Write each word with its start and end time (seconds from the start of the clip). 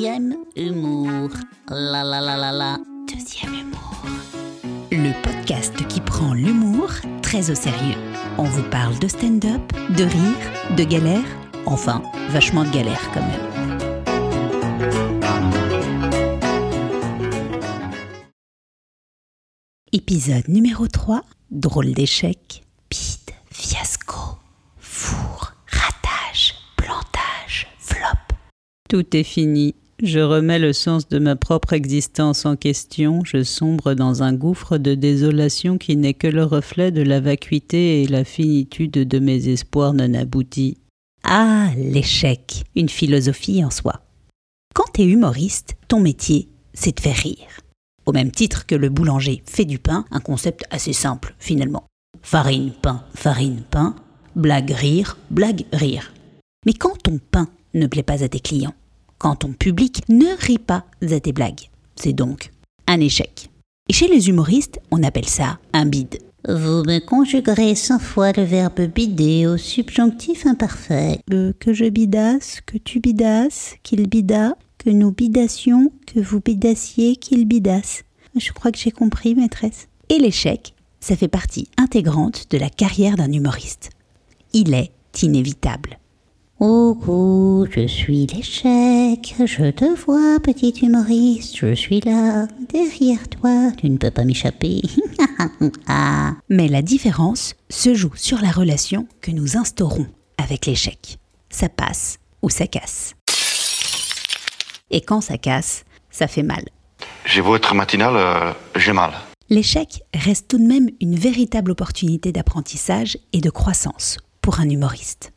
Deuxième 0.00 0.34
humour. 0.56 1.28
La 1.68 2.02
la 2.02 2.22
la 2.22 2.34
la 2.34 2.52
la. 2.52 2.78
Deuxième 3.06 3.52
humour. 3.52 4.02
Le 4.90 5.12
podcast 5.22 5.74
qui 5.88 6.00
prend 6.00 6.32
l'humour 6.32 6.88
très 7.20 7.50
au 7.50 7.54
sérieux. 7.54 7.98
On 8.38 8.44
vous 8.44 8.62
parle 8.70 8.98
de 8.98 9.08
stand-up, 9.08 9.60
de 9.98 10.04
rire, 10.04 10.74
de 10.78 10.84
galère. 10.84 11.26
Enfin, 11.66 12.02
vachement 12.30 12.64
de 12.64 12.70
galère 12.70 13.10
quand 13.12 13.20
même. 13.20 13.46
Épisode 19.92 20.48
numéro 20.48 20.88
3. 20.88 21.20
Drôle 21.50 21.92
d'échec. 21.92 22.64
Bide, 22.88 23.34
fiasco, 23.50 24.38
four, 24.78 25.52
ratage, 25.66 26.54
plantage, 26.78 27.66
flop. 27.78 28.16
Tout 28.88 29.14
est 29.14 29.24
fini. 29.24 29.74
Je 30.02 30.20
remets 30.20 30.58
le 30.58 30.72
sens 30.72 31.08
de 31.08 31.18
ma 31.18 31.36
propre 31.36 31.74
existence 31.74 32.46
en 32.46 32.56
question, 32.56 33.22
je 33.22 33.42
sombre 33.42 33.92
dans 33.92 34.22
un 34.22 34.32
gouffre 34.32 34.78
de 34.78 34.94
désolation 34.94 35.76
qui 35.76 35.94
n'est 35.94 36.14
que 36.14 36.26
le 36.26 36.42
reflet 36.42 36.90
de 36.90 37.02
la 37.02 37.20
vacuité 37.20 38.02
et 38.02 38.06
la 38.06 38.24
finitude 38.24 38.92
de 38.92 39.18
mes 39.18 39.48
espoirs 39.48 39.92
non 39.92 40.14
aboutis. 40.14 40.78
Ah, 41.22 41.68
l'échec, 41.76 42.64
une 42.74 42.88
philosophie 42.88 43.62
en 43.62 43.70
soi. 43.70 44.00
Quand 44.74 44.90
t'es 44.94 45.04
humoriste, 45.04 45.74
ton 45.86 46.00
métier, 46.00 46.48
c'est 46.72 46.96
de 46.96 47.00
faire 47.00 47.16
rire. 47.16 47.60
Au 48.06 48.12
même 48.12 48.30
titre 48.30 48.64
que 48.64 48.74
le 48.74 48.88
boulanger 48.88 49.42
fait 49.44 49.66
du 49.66 49.78
pain, 49.78 50.06
un 50.10 50.20
concept 50.20 50.64
assez 50.70 50.94
simple 50.94 51.34
finalement. 51.38 51.84
Farine, 52.22 52.72
pain, 52.80 53.04
farine, 53.14 53.64
pain, 53.70 53.94
blague, 54.34 54.70
rire, 54.70 55.18
blague, 55.30 55.66
rire. 55.74 56.14
Mais 56.64 56.72
quand 56.72 56.96
ton 57.02 57.18
pain 57.30 57.48
ne 57.74 57.86
plaît 57.86 58.02
pas 58.02 58.24
à 58.24 58.28
tes 58.28 58.40
clients, 58.40 58.74
quand 59.20 59.36
ton 59.36 59.52
public 59.52 60.02
ne 60.08 60.34
rit 60.46 60.58
pas 60.58 60.86
à 61.02 61.20
tes 61.20 61.32
blagues, 61.32 61.68
c'est 61.94 62.14
donc 62.14 62.50
un 62.86 62.98
échec. 63.00 63.50
Et 63.88 63.92
chez 63.92 64.08
les 64.08 64.30
humoristes, 64.30 64.80
on 64.90 65.02
appelle 65.02 65.28
ça 65.28 65.58
un 65.74 65.84
bide. 65.84 66.18
Vous 66.48 66.82
me 66.84 67.00
conjuguerez 67.00 67.74
cent 67.74 67.98
fois 67.98 68.32
le 68.32 68.44
verbe 68.44 68.80
bider 68.80 69.46
au 69.46 69.58
subjonctif 69.58 70.46
imparfait. 70.46 71.20
Euh, 71.32 71.52
que 71.60 71.74
je 71.74 71.84
bidasse, 71.84 72.62
que 72.64 72.78
tu 72.78 72.98
bidasses, 72.98 73.74
qu'il 73.82 74.08
bida, 74.08 74.56
que 74.78 74.88
nous 74.88 75.12
bidassions, 75.12 75.92
que 76.06 76.20
vous 76.20 76.40
bidassiez, 76.40 77.16
qu'il 77.16 77.46
bidasse. 77.46 78.04
Je 78.34 78.52
crois 78.52 78.72
que 78.72 78.78
j'ai 78.78 78.90
compris, 78.90 79.34
maîtresse. 79.34 79.88
Et 80.08 80.18
l'échec, 80.18 80.72
ça 80.98 81.14
fait 81.14 81.28
partie 81.28 81.68
intégrante 81.76 82.46
de 82.50 82.56
la 82.56 82.70
carrière 82.70 83.16
d'un 83.16 83.32
humoriste. 83.32 83.90
Il 84.54 84.72
est 84.72 84.92
inévitable. 85.22 85.98
Coucou, 86.60 87.66
je 87.70 87.86
suis 87.86 88.26
l'échec, 88.26 89.34
je 89.46 89.70
te 89.70 89.86
vois, 90.04 90.38
petit 90.40 90.74
humoriste, 90.82 91.56
je 91.56 91.72
suis 91.72 92.00
là, 92.00 92.48
derrière 92.68 93.26
toi, 93.30 93.72
tu 93.78 93.88
ne 93.88 93.96
peux 93.96 94.10
pas 94.10 94.24
m'échapper. 94.24 94.82
Mais 96.50 96.68
la 96.68 96.82
différence 96.82 97.54
se 97.70 97.94
joue 97.94 98.12
sur 98.14 98.42
la 98.42 98.50
relation 98.50 99.08
que 99.22 99.30
nous 99.30 99.56
instaurons 99.56 100.06
avec 100.36 100.66
l'échec. 100.66 101.16
Ça 101.48 101.70
passe 101.70 102.18
ou 102.42 102.50
ça 102.50 102.66
casse. 102.66 103.14
Et 104.90 105.00
quand 105.00 105.22
ça 105.22 105.38
casse, 105.38 105.84
ça 106.10 106.26
fait 106.26 106.42
mal. 106.42 106.64
J'ai 107.24 107.40
beau 107.40 107.56
être 107.56 107.74
matinal, 107.74 108.12
euh, 108.14 108.52
j'ai 108.76 108.92
mal. 108.92 109.12
L'échec 109.48 110.02
reste 110.12 110.48
tout 110.48 110.58
de 110.58 110.68
même 110.68 110.90
une 111.00 111.18
véritable 111.18 111.70
opportunité 111.70 112.32
d'apprentissage 112.32 113.16
et 113.32 113.40
de 113.40 113.48
croissance 113.48 114.18
pour 114.42 114.60
un 114.60 114.68
humoriste. 114.68 115.32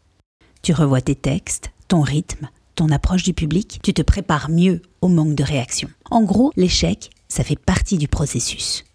Tu 0.63 0.72
revois 0.72 1.01
tes 1.01 1.16
textes, 1.16 1.72
ton 1.90 2.00
rythme, 2.00 2.47
ton 2.75 2.88
approche 2.88 3.24
du 3.24 3.34
public, 3.34 3.81
tu 3.84 3.94
te 3.94 4.01
prépares 4.01 4.50
mieux 4.50 4.81
au 5.01 5.09
manque 5.09 5.35
de 5.35 5.44
réaction. 5.44 5.90
En 6.09 6.24
gros, 6.24 6.53
l'échec, 6.56 7.09
ça 7.28 7.44
fait 7.44 7.59
partie 7.59 7.97
du 7.97 8.07
processus. 8.07 8.85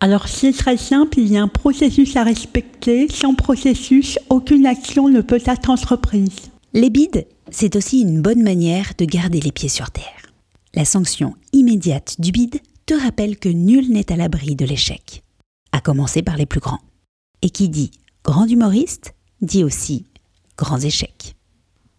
Alors 0.00 0.26
c'est 0.26 0.52
très 0.52 0.76
simple, 0.76 1.20
il 1.20 1.30
y 1.30 1.36
a 1.36 1.42
un 1.42 1.46
processus 1.46 2.16
à 2.16 2.24
respecter. 2.24 3.06
Sans 3.08 3.36
processus, 3.36 4.18
aucune 4.30 4.66
action 4.66 5.08
ne 5.08 5.20
peut 5.20 5.40
être 5.46 5.70
entreprise. 5.70 6.50
Les 6.72 6.90
bides, 6.90 7.28
c'est 7.52 7.76
aussi 7.76 8.00
une 8.00 8.20
bonne 8.20 8.42
manière 8.42 8.94
de 8.98 9.04
garder 9.04 9.40
les 9.40 9.52
pieds 9.52 9.68
sur 9.68 9.92
terre. 9.92 10.32
La 10.74 10.84
sanction 10.84 11.34
immédiate 11.52 12.16
du 12.18 12.32
bide 12.32 12.60
te 12.84 12.94
rappelle 12.94 13.38
que 13.38 13.48
nul 13.48 13.92
n'est 13.92 14.10
à 14.10 14.16
l'abri 14.16 14.56
de 14.56 14.64
l'échec, 14.64 15.22
à 15.70 15.80
commencer 15.80 16.22
par 16.22 16.36
les 16.36 16.46
plus 16.46 16.58
grands. 16.58 16.80
Et 17.42 17.50
qui 17.50 17.68
dit 17.68 17.92
grand 18.24 18.46
humoriste 18.46 19.14
dit 19.40 19.62
aussi 19.62 20.06
grands 20.56 20.80
échecs. 20.80 21.34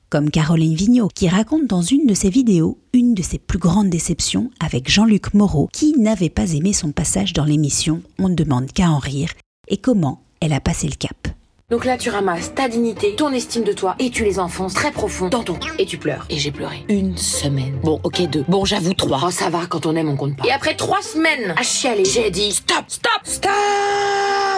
Comme 0.10 0.30
Caroline 0.30 0.76
Vigneault, 0.76 1.08
qui 1.08 1.28
raconte 1.28 1.66
dans 1.66 1.82
une 1.82 2.06
de 2.06 2.14
ses 2.14 2.30
vidéos 2.30 2.78
une 2.94 3.16
de 3.16 3.24
ses 3.24 3.40
plus 3.40 3.58
grandes 3.58 3.90
déceptions 3.90 4.52
avec 4.60 4.90
Jean-Luc 4.90 5.34
Moreau, 5.34 5.70
qui 5.74 5.98
n'avait 5.98 6.30
pas 6.30 6.54
aimé 6.54 6.72
son 6.72 6.92
passage 6.92 7.34
dans 7.34 7.46
l'émission 7.46 8.04
On 8.20 8.30
ne 8.30 8.36
demande 8.36 8.72
qu'à 8.72 8.90
en 8.90 9.00
rire, 9.00 9.32
et 9.68 9.78
comment 9.78 10.22
elle 10.40 10.54
a 10.54 10.60
passé 10.60 10.88
le 10.88 10.96
cap. 10.96 11.30
Donc 11.72 11.86
là, 11.86 11.98
tu 11.98 12.12
ramasses 12.12 12.54
ta 12.54 12.68
dignité, 12.68 13.16
ton 13.16 13.32
estime 13.32 13.64
de 13.64 13.74
toi, 13.74 13.96
et 13.98 14.12
tu 14.12 14.24
les 14.24 14.38
enfonces 14.38 14.76
très 14.76 14.92
profond 14.92 15.30
dans 15.30 15.44
ton 15.44 15.56
cul. 15.56 15.72
Et 15.80 15.88
tu 15.88 15.98
pleures. 15.98 16.28
Et 16.30 16.38
j'ai 16.38 16.52
pleuré. 16.52 16.86
Une 16.90 17.18
semaine. 17.18 17.80
Bon, 17.84 18.00
ok, 18.04 18.30
deux. 18.30 18.46
Bon, 18.48 18.66
j'avoue 18.66 18.94
trois. 18.94 19.20
Oh, 19.26 19.32
ça 19.32 19.50
va, 19.50 19.66
quand 19.66 19.88
on 19.88 19.96
aime, 19.96 20.10
on 20.10 20.16
compte 20.16 20.38
pas. 20.38 20.46
Et 20.46 20.52
après 20.52 20.76
trois 20.76 21.02
semaines 21.02 21.56
à 21.58 21.64
chialer, 21.64 22.06
j'ai 22.06 22.30
dit 22.30 22.52
stop, 22.52 22.86
stop, 22.88 23.22
stop 23.24 23.50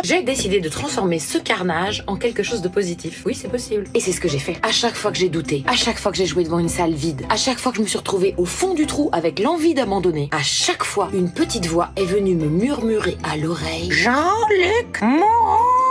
J'ai 0.03 0.23
décidé 0.23 0.59
de 0.59 0.69
transformer 0.69 1.19
ce 1.19 1.37
carnage 1.37 2.03
en 2.07 2.15
quelque 2.15 2.43
chose 2.43 2.61
de 2.61 2.67
positif. 2.67 3.23
Oui, 3.25 3.35
c'est 3.35 3.47
possible. 3.47 3.85
Et 3.93 3.99
c'est 3.99 4.11
ce 4.11 4.21
que 4.21 4.27
j'ai 4.27 4.39
fait. 4.39 4.57
À 4.63 4.71
chaque 4.71 4.95
fois 4.95 5.11
que 5.11 5.17
j'ai 5.17 5.29
douté, 5.29 5.63
à 5.67 5.75
chaque 5.75 5.97
fois 5.97 6.11
que 6.11 6.17
j'ai 6.17 6.25
joué 6.25 6.43
devant 6.43 6.59
une 6.59 6.69
salle 6.69 6.93
vide, 6.93 7.25
à 7.29 7.37
chaque 7.37 7.59
fois 7.59 7.71
que 7.71 7.77
je 7.77 7.81
me 7.81 7.87
suis 7.87 7.97
retrouvée 7.97 8.33
au 8.37 8.45
fond 8.45 8.73
du 8.73 8.85
trou 8.85 9.09
avec 9.11 9.39
l'envie 9.39 9.73
d'abandonner, 9.73 10.29
à 10.31 10.43
chaque 10.43 10.83
fois, 10.83 11.09
une 11.13 11.31
petite 11.31 11.65
voix 11.67 11.89
est 11.95 12.05
venue 12.05 12.35
me 12.35 12.47
murmurer 12.47 13.17
à 13.23 13.37
l'oreille 13.37 13.91
Jean-Luc 13.91 15.01
Moreau 15.01 15.85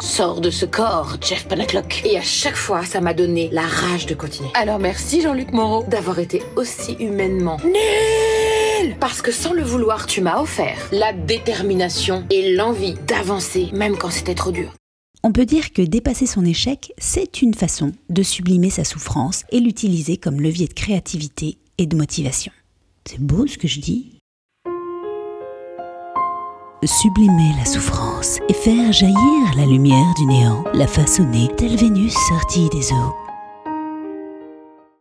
Sors 0.00 0.40
de 0.40 0.50
ce 0.50 0.66
corps, 0.66 1.16
Jeff 1.20 1.46
Panaclock. 1.46 2.02
Et 2.04 2.18
à 2.18 2.22
chaque 2.22 2.56
fois, 2.56 2.84
ça 2.84 3.00
m'a 3.00 3.14
donné 3.14 3.48
la 3.52 3.62
rage 3.62 4.06
de 4.06 4.14
continuer. 4.14 4.50
Alors 4.54 4.80
merci 4.80 5.20
Jean-Luc 5.20 5.52
Moreau 5.52 5.84
d'avoir 5.84 6.18
été 6.18 6.42
aussi 6.56 6.94
humainement 6.94 7.58
nul 7.64 8.31
Parce 9.02 9.20
que 9.20 9.32
sans 9.32 9.52
le 9.52 9.64
vouloir, 9.64 10.06
tu 10.06 10.20
m'as 10.20 10.40
offert 10.40 10.78
la 10.92 11.12
détermination 11.12 12.24
et 12.30 12.54
l'envie 12.54 12.94
d'avancer, 13.08 13.68
même 13.72 13.96
quand 13.96 14.10
c'était 14.10 14.36
trop 14.36 14.52
dur. 14.52 14.72
On 15.24 15.32
peut 15.32 15.44
dire 15.44 15.72
que 15.72 15.82
dépasser 15.82 16.24
son 16.24 16.44
échec, 16.44 16.92
c'est 16.98 17.42
une 17.42 17.54
façon 17.54 17.90
de 18.10 18.22
sublimer 18.22 18.70
sa 18.70 18.84
souffrance 18.84 19.42
et 19.50 19.58
l'utiliser 19.58 20.18
comme 20.18 20.40
levier 20.40 20.68
de 20.68 20.72
créativité 20.72 21.58
et 21.78 21.86
de 21.86 21.96
motivation. 21.96 22.52
C'est 23.04 23.18
beau 23.18 23.48
ce 23.48 23.58
que 23.58 23.66
je 23.66 23.80
dis 23.80 24.20
sublimer 26.84 27.50
la 27.58 27.64
souffrance 27.64 28.38
et 28.48 28.54
faire 28.54 28.92
jaillir 28.92 29.56
la 29.56 29.66
lumière 29.66 30.14
du 30.16 30.26
néant, 30.26 30.62
la 30.74 30.86
façonner 30.86 31.48
telle 31.56 31.76
Vénus 31.76 32.14
sortie 32.28 32.68
des 32.70 32.92
eaux. 32.92 33.14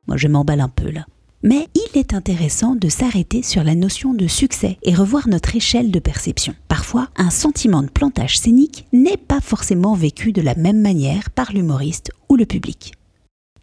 Moi 0.07 0.17
je 0.17 0.27
m'emballe 0.27 0.61
un 0.61 0.69
peu 0.69 0.89
là. 0.89 1.05
Mais 1.43 1.67
il 1.73 1.97
est 1.99 2.13
intéressant 2.13 2.75
de 2.75 2.87
s'arrêter 2.87 3.41
sur 3.41 3.63
la 3.63 3.73
notion 3.73 4.13
de 4.13 4.27
succès 4.27 4.77
et 4.83 4.93
revoir 4.93 5.27
notre 5.27 5.55
échelle 5.55 5.89
de 5.89 5.99
perception. 5.99 6.53
Parfois, 6.67 7.09
un 7.17 7.31
sentiment 7.31 7.81
de 7.81 7.89
plantage 7.89 8.37
scénique 8.37 8.85
n'est 8.93 9.17
pas 9.17 9.41
forcément 9.41 9.95
vécu 9.95 10.33
de 10.33 10.41
la 10.41 10.55
même 10.55 10.81
manière 10.81 11.31
par 11.31 11.51
l'humoriste 11.51 12.11
ou 12.29 12.35
le 12.35 12.45
public. 12.45 12.93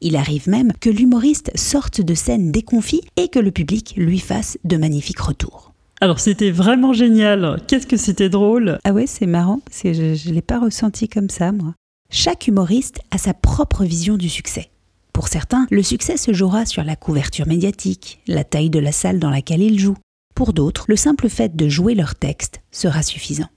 Il 0.01 0.17
arrive 0.17 0.49
même 0.49 0.73
que 0.81 0.91
l'humoriste 0.91 1.51
sorte 1.57 2.01
de 2.01 2.15
scène 2.15 2.51
déconfit 2.51 3.03
et 3.17 3.29
que 3.29 3.39
le 3.39 3.51
public 3.51 3.95
lui 3.97 4.19
fasse 4.19 4.59
de 4.65 4.77
magnifiques 4.77 5.21
retours. 5.21 5.73
Alors 6.01 6.21
c'était 6.21 6.53
vraiment 6.53 6.93
génial. 6.93 7.61
Qu'est-ce 7.67 7.87
que 7.87 7.97
c'était 7.97 8.29
drôle. 8.29 8.79
Ah 8.85 8.93
ouais, 8.93 9.07
c'est 9.07 9.27
marrant 9.27 9.61
parce 9.65 9.83
que 9.83 9.93
je 9.93 10.29
ne 10.29 10.35
l'ai 10.35 10.43
pas 10.43 10.61
ressenti 10.61 11.09
comme 11.09 11.31
ça, 11.31 11.51
moi. 11.53 11.75
Chaque 12.11 12.47
humoriste 12.47 13.01
a 13.11 13.19
sa 13.19 13.35
propre 13.35 13.85
vision 13.85 14.17
du 14.17 14.29
succès. 14.29 14.71
Pour 15.19 15.27
certains, 15.27 15.67
le 15.73 15.83
succès 15.83 16.17
se 16.17 16.33
jouera 16.33 16.65
sur 16.65 16.85
la 16.85 16.95
couverture 16.95 17.49
médiatique, 17.49 18.21
la 18.29 18.45
taille 18.45 18.71
de 18.71 18.79
la 18.79 18.93
salle 18.93 19.19
dans 19.19 19.31
laquelle 19.31 19.63
ils 19.63 19.81
jouent. 19.81 19.97
Pour 20.37 20.53
d'autres, 20.53 20.85
le 20.87 20.95
simple 20.95 21.29
fait 21.29 21.57
de 21.57 21.69
jouer 21.69 21.97
leur 21.97 22.15
texte 22.15 22.61
sera 22.71 23.03
suffisant. 23.03 23.49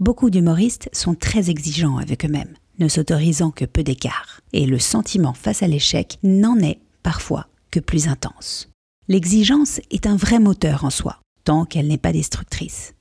Beaucoup 0.00 0.28
d'humoristes 0.28 0.90
sont 0.92 1.14
très 1.14 1.48
exigeants 1.48 1.96
avec 1.96 2.26
eux-mêmes, 2.26 2.52
ne 2.78 2.88
s'autorisant 2.88 3.50
que 3.50 3.64
peu 3.64 3.82
d'écart, 3.82 4.42
et 4.52 4.66
le 4.66 4.78
sentiment 4.78 5.32
face 5.32 5.62
à 5.62 5.66
l'échec 5.66 6.18
n'en 6.22 6.58
est 6.58 6.80
parfois 7.02 7.46
que 7.70 7.80
plus 7.80 8.06
intense. 8.06 8.68
L'exigence 9.08 9.80
est 9.90 10.06
un 10.06 10.16
vrai 10.16 10.40
moteur 10.40 10.84
en 10.84 10.90
soi, 10.90 11.20
tant 11.44 11.64
qu'elle 11.64 11.88
n'est 11.88 11.96
pas 11.96 12.12
destructrice. 12.12 12.92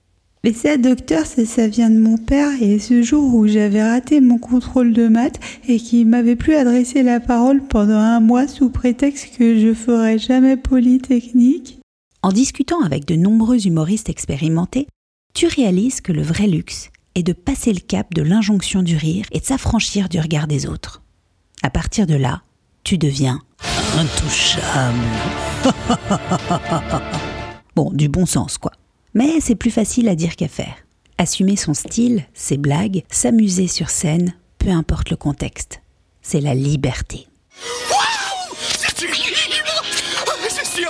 Mais 0.44 0.54
ça, 0.54 0.78
docteur, 0.78 1.28
ça, 1.28 1.46
ça 1.46 1.68
vient 1.68 1.92
de 1.92 2.00
mon 2.00 2.18
père. 2.18 2.50
Et 2.62 2.80
ce 2.80 3.04
jour 3.04 3.36
où 3.36 3.48
j'avais 3.48 3.84
raté 3.84 4.22
mon 4.22 4.40
contrôle 4.40 4.92
de 4.92 5.08
maths 5.08 5.40
et 5.68 5.78
qu'il 5.78 6.08
m'avait 6.08 6.36
plus 6.36 6.56
adressé 6.56 7.04
la 7.04 7.20
parole 7.20 7.62
pendant 7.62 8.00
un 8.00 8.20
mois 8.20 8.48
sous 8.48 8.72
prétexte 8.72 9.38
que 9.38 9.60
je 9.60 9.74
ferais 9.74 10.18
jamais 10.18 10.58
polytechnique. 10.58 11.80
En 12.24 12.32
discutant 12.32 12.82
avec 12.82 13.06
de 13.06 13.16
nombreux 13.16 13.68
humoristes 13.68 14.10
expérimentés, 14.10 14.88
tu 15.36 15.48
réalises 15.48 16.02
que 16.02 16.12
le 16.12 16.24
vrai 16.24 16.48
luxe 16.48 16.90
est 17.14 17.24
de 17.24 17.34
passer 17.34 17.72
le 17.72 17.80
cap 17.80 18.12
de 18.14 18.22
l'injonction 18.24 18.82
du 18.82 18.98
rire 18.98 19.26
et 19.32 19.40
de 19.40 19.46
s'affranchir 19.46 20.10
du 20.10 20.20
regard 20.20 20.48
des 20.48 20.66
autres. 20.66 21.04
À 21.62 21.70
partir 21.70 22.08
de 22.08 22.16
là, 22.16 22.42
tu 22.84 22.98
deviens 22.98 23.40
intouchable. 23.96 24.98
bon, 27.76 27.92
du 27.92 28.10
bon 28.10 28.26
sens, 28.26 28.58
quoi. 28.58 28.72
Mais 29.14 29.42
c'est 29.42 29.56
plus 29.56 29.72
facile 29.72 30.08
à 30.08 30.16
dire 30.16 30.36
qu'à 30.36 30.48
faire. 30.48 30.76
Assumer 31.18 31.56
son 31.56 31.74
style, 31.74 32.26
ses 32.34 32.58
blagues, 32.58 33.04
s'amuser 33.12 33.68
sur 33.68 33.90
scène, 33.90 34.34
peu 34.58 34.70
importe 34.70 35.10
le 35.10 35.18
contexte. 35.18 35.82
C'est 36.22 36.42
la 36.42 36.56
liberté. 36.56 37.28
Libre 39.02 39.84
Je 40.40 40.66
suis 40.66 40.86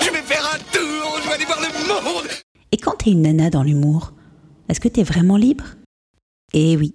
Je 0.00 0.10
vais 0.12 0.22
faire 0.22 0.50
un 0.54 0.58
tour, 0.72 1.18
je 1.22 1.28
vais 1.28 1.34
aller 1.34 1.44
le 1.44 2.04
monde 2.04 2.28
Et 2.70 2.76
quand 2.76 2.96
t'es 2.98 3.10
une 3.10 3.22
nana 3.22 3.50
dans 3.50 3.62
l'humour, 3.62 4.12
est-ce 4.68 4.80
que 4.80 4.88
t'es 4.88 5.02
vraiment 5.02 5.36
libre? 5.36 5.64
Eh 6.54 6.76
oui, 6.76 6.94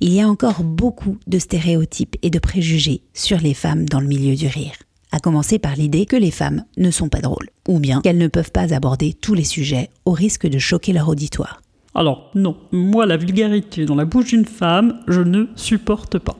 il 0.00 0.12
y 0.12 0.20
a 0.20 0.28
encore 0.28 0.62
beaucoup 0.62 1.18
de 1.26 1.38
stéréotypes 1.38 2.16
et 2.22 2.30
de 2.30 2.38
préjugés 2.38 3.02
sur 3.12 3.38
les 3.38 3.54
femmes 3.54 3.88
dans 3.88 4.00
le 4.00 4.06
milieu 4.06 4.36
du 4.36 4.46
rire. 4.46 4.74
À 5.18 5.20
commencer 5.20 5.58
par 5.58 5.74
l'idée 5.74 6.06
que 6.06 6.14
les 6.14 6.30
femmes 6.30 6.62
ne 6.76 6.92
sont 6.92 7.08
pas 7.08 7.20
drôles, 7.20 7.48
ou 7.66 7.80
bien 7.80 8.02
qu'elles 8.02 8.18
ne 8.18 8.28
peuvent 8.28 8.52
pas 8.52 8.72
aborder 8.72 9.14
tous 9.14 9.34
les 9.34 9.42
sujets 9.42 9.90
au 10.04 10.12
risque 10.12 10.46
de 10.46 10.60
choquer 10.60 10.92
leur 10.92 11.08
auditoire. 11.08 11.60
Alors 11.92 12.30
non, 12.36 12.56
moi 12.70 13.04
la 13.04 13.16
vulgarité 13.16 13.84
dans 13.84 13.96
la 13.96 14.04
bouche 14.04 14.26
d'une 14.26 14.44
femme, 14.44 15.00
je 15.08 15.20
ne 15.20 15.46
supporte 15.56 16.20
pas. 16.20 16.36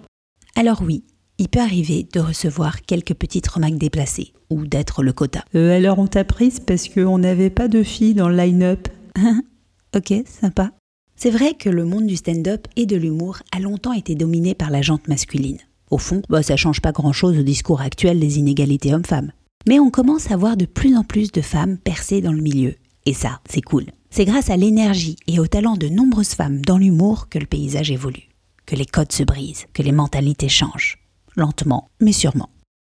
Alors 0.55 0.83
oui, 0.87 1.03
il 1.39 1.49
peut 1.49 1.59
arriver 1.59 2.07
de 2.13 2.21
recevoir 2.21 2.83
quelques 2.83 3.15
petites 3.15 3.49
remarques 3.49 3.79
déplacées, 3.79 4.33
ou 4.49 4.65
d'être 4.65 5.03
le 5.03 5.13
quota. 5.13 5.45
Euh, 5.57 5.77
alors 5.77 5.99
on 5.99 6.07
t'a 6.07 6.23
prise 6.23 6.61
parce 6.61 6.89
qu'on 6.89 7.19
n'avait 7.19 7.51
pas 7.51 7.67
de 7.67 7.83
filles 7.83 8.15
dans 8.15 8.29
le 8.29 8.37
line-up. 8.37 8.87
ok, 9.97 10.23
sympa. 10.25 10.71
C'est 11.17 11.31
vrai 11.31 11.55
que 11.55 11.69
le 11.69 11.85
monde 11.85 12.07
du 12.07 12.15
stand-up 12.15 12.69
et 12.77 12.87
de 12.87 12.97
l'humour 12.97 13.39
a 13.51 13.59
longtemps 13.59 13.93
été 13.93 14.15
dominé 14.15 14.55
par 14.55 14.71
la 14.71 14.83
jante 14.83 15.09
masculine. 15.09 15.59
Au 15.91 15.99
fond, 15.99 16.23
bah, 16.29 16.43
ça 16.43 16.57
change 16.57 16.81
pas 16.81 16.93
grand-chose 16.93 17.39
au 17.39 17.43
discours 17.43 17.81
actuel 17.81 18.21
des 18.21 18.39
inégalités 18.39 18.95
hommes-femmes. 18.95 19.33
Mais 19.67 19.81
on 19.81 19.91
commence 19.91 20.31
à 20.31 20.37
voir 20.37 20.57
de 20.57 20.67
plus 20.67 20.97
en 20.97 21.05
plus 21.05 21.33
de 21.33 21.41
femmes 21.41 21.79
percées 21.79 22.21
dans 22.21 22.33
le 22.33 22.43
milieu. 22.43 22.75
Et 23.07 23.15
ça, 23.15 23.41
c'est 23.49 23.63
cool. 23.63 23.87
C'est 24.11 24.25
grâce 24.25 24.51
à 24.51 24.57
l'énergie 24.57 25.17
et 25.27 25.41
au 25.41 25.47
talent 25.47 25.77
de 25.77 25.89
nombreuses 25.89 26.35
femmes 26.35 26.65
dans 26.65 26.79
l'humour 26.79 27.29
que 27.29 27.39
le 27.39 27.47
paysage 27.47 27.91
évolue, 27.91 28.29
que 28.67 28.77
les 28.77 28.87
codes 28.87 29.13
se 29.13 29.23
brisent, 29.23 29.67
que 29.73 29.83
les 29.83 29.93
mentalités 29.93 30.49
changent. 30.49 30.99
Lentement, 31.37 31.89
mais 32.01 32.13
sûrement. 32.13 32.51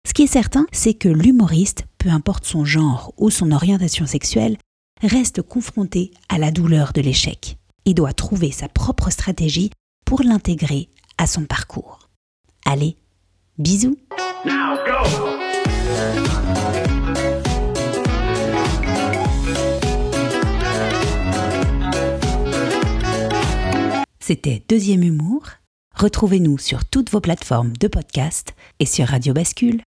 Ce 0.06 0.14
qui 0.14 0.22
est 0.22 0.26
certain, 0.26 0.66
c'est 0.72 0.94
que 0.94 1.08
l'humoriste, 1.08 1.84
peu 1.98 2.08
importe 2.08 2.44
son 2.44 2.64
genre 2.64 3.12
ou 3.18 3.30
son 3.30 3.52
orientation 3.52 4.06
sexuelle, 4.06 4.56
reste 5.02 5.42
confronté 5.42 6.12
à 6.28 6.38
la 6.38 6.50
douleur 6.50 6.92
de 6.92 7.00
l'échec 7.00 7.56
et 7.84 7.94
doit 7.94 8.12
trouver 8.12 8.50
sa 8.50 8.68
propre 8.68 9.10
stratégie 9.10 9.70
pour 10.04 10.22
l'intégrer 10.22 10.88
à 11.18 11.26
son 11.26 11.44
parcours. 11.44 12.01
Allez, 12.74 12.96
bisous 13.58 13.98
C'était 24.20 24.62
Deuxième 24.66 25.02
Humour. 25.02 25.48
Retrouvez-nous 25.94 26.56
sur 26.56 26.86
toutes 26.86 27.10
vos 27.10 27.20
plateformes 27.20 27.74
de 27.76 27.88
podcast 27.88 28.54
et 28.80 28.86
sur 28.86 29.06
Radio 29.06 29.34
Bascule. 29.34 29.72
Radio 29.72 29.74
Bascule. 29.74 29.91